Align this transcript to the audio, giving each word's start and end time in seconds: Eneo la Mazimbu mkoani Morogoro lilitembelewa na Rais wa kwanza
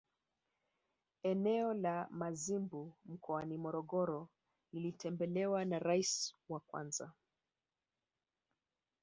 Eneo 1.23 1.73
la 1.73 2.07
Mazimbu 2.11 2.93
mkoani 3.05 3.57
Morogoro 3.57 4.29
lilitembelewa 4.73 5.65
na 5.65 5.79
Rais 5.79 6.35
wa 6.49 6.59
kwanza 6.59 7.11